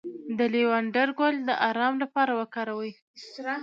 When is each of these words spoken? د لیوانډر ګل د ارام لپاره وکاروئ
د 0.37 0.39
لیوانډر 0.53 1.09
ګل 1.19 1.35
د 1.47 1.49
ارام 1.69 1.93
لپاره 2.03 2.31
وکاروئ 2.41 2.91